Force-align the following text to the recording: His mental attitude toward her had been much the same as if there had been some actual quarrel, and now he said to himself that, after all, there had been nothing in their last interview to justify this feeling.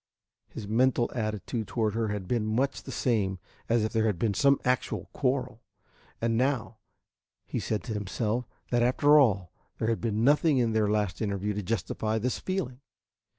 His 0.47 0.67
mental 0.67 1.11
attitude 1.13 1.67
toward 1.67 1.93
her 1.93 2.07
had 2.07 2.27
been 2.27 2.43
much 2.43 2.81
the 2.81 2.91
same 2.91 3.37
as 3.69 3.83
if 3.83 3.93
there 3.93 4.07
had 4.07 4.17
been 4.17 4.33
some 4.33 4.59
actual 4.65 5.11
quarrel, 5.13 5.61
and 6.19 6.35
now 6.35 6.77
he 7.45 7.59
said 7.59 7.83
to 7.83 7.93
himself 7.93 8.47
that, 8.71 8.81
after 8.81 9.19
all, 9.19 9.51
there 9.77 9.89
had 9.89 10.01
been 10.01 10.23
nothing 10.23 10.57
in 10.57 10.73
their 10.73 10.89
last 10.89 11.21
interview 11.21 11.53
to 11.53 11.61
justify 11.61 12.17
this 12.17 12.39
feeling. 12.39 12.81